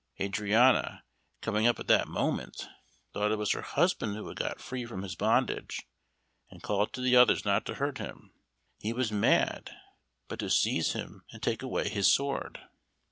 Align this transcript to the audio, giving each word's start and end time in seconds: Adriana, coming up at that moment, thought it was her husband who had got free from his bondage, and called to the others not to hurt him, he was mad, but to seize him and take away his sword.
Adriana, 0.19 1.03
coming 1.41 1.67
up 1.67 1.79
at 1.79 1.85
that 1.85 2.07
moment, 2.07 2.67
thought 3.13 3.31
it 3.31 3.37
was 3.37 3.51
her 3.51 3.61
husband 3.61 4.15
who 4.15 4.27
had 4.29 4.37
got 4.39 4.59
free 4.59 4.83
from 4.83 5.03
his 5.03 5.13
bondage, 5.15 5.85
and 6.49 6.63
called 6.63 6.91
to 6.91 7.01
the 7.01 7.15
others 7.15 7.45
not 7.45 7.67
to 7.67 7.75
hurt 7.75 7.99
him, 7.99 8.33
he 8.79 8.93
was 8.93 9.11
mad, 9.11 9.69
but 10.27 10.39
to 10.39 10.49
seize 10.49 10.93
him 10.93 11.23
and 11.31 11.43
take 11.43 11.61
away 11.61 11.87
his 11.87 12.11
sword. 12.11 12.59